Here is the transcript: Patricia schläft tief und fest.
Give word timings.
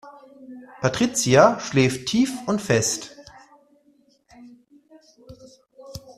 Patricia 0.81 1.59
schläft 1.59 2.07
tief 2.07 2.33
und 2.47 2.59
fest. 2.59 3.15